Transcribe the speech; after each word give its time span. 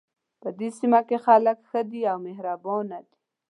په 0.41 0.49
دې 0.59 0.69
سیمه 0.77 0.99
کې 1.07 1.17
خلک 1.25 1.57
ښه 1.69 1.81
دي 1.91 2.01
او 2.11 2.17
مهربانه 2.27 2.99
دي 3.07 3.15